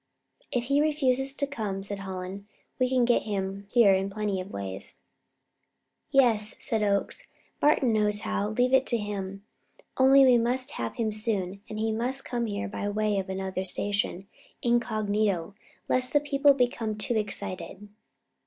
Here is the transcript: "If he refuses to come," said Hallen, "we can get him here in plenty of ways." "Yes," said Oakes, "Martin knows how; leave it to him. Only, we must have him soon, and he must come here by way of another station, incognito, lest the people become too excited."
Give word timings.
"If 0.51 0.63
he 0.63 0.81
refuses 0.81 1.35
to 1.35 1.45
come," 1.45 1.83
said 1.83 1.99
Hallen, 1.99 2.47
"we 2.79 2.89
can 2.89 3.05
get 3.05 3.21
him 3.21 3.67
here 3.69 3.93
in 3.93 4.09
plenty 4.09 4.41
of 4.41 4.49
ways." 4.49 4.95
"Yes," 6.09 6.55
said 6.57 6.81
Oakes, 6.81 7.27
"Martin 7.61 7.93
knows 7.93 8.21
how; 8.21 8.49
leave 8.49 8.73
it 8.73 8.87
to 8.87 8.97
him. 8.97 9.45
Only, 9.97 10.25
we 10.25 10.39
must 10.39 10.71
have 10.71 10.95
him 10.95 11.11
soon, 11.11 11.61
and 11.69 11.77
he 11.77 11.91
must 11.91 12.25
come 12.25 12.47
here 12.47 12.67
by 12.67 12.89
way 12.89 13.19
of 13.19 13.29
another 13.29 13.63
station, 13.63 14.25
incognito, 14.63 15.53
lest 15.87 16.13
the 16.13 16.19
people 16.19 16.55
become 16.55 16.97
too 16.97 17.15
excited." 17.15 17.87